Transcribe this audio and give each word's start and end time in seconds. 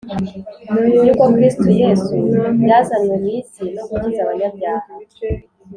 yuko 1.03 1.23
Kristo 1.35 1.67
Yesu 1.81 2.15
yazanywe 2.69 3.15
mu 3.23 3.29
isi 3.39 3.63
no 3.75 3.83
gukiza 3.89 4.19
abanyabyaha 4.23 4.89